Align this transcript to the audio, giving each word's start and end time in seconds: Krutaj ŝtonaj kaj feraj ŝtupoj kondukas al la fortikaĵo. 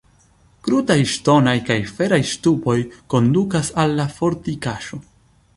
Krutaj 0.67 0.95
ŝtonaj 1.15 1.53
kaj 1.67 1.77
feraj 1.99 2.19
ŝtupoj 2.31 2.77
kondukas 3.15 3.73
al 3.85 3.97
la 4.01 4.11
fortikaĵo. 4.19 5.05